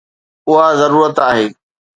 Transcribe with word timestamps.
اها 0.49 0.73
ضرورت 0.81 1.19
آهي 1.19 1.55